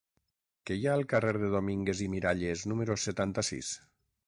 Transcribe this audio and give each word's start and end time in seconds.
Què 0.69 0.77
hi 0.77 0.87
ha 0.89 0.95
al 0.99 1.05
carrer 1.11 1.33
de 1.43 1.51
Domínguez 1.57 2.03
i 2.07 2.09
Miralles 2.15 2.65
número 2.73 2.99
setanta-sis? 3.07 3.75